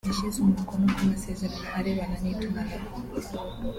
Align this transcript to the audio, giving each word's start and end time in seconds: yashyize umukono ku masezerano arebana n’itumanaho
yashyize 0.09 0.37
umukono 0.41 0.85
ku 0.95 1.01
masezerano 1.11 1.63
arebana 1.79 2.15
n’itumanaho 2.23 2.77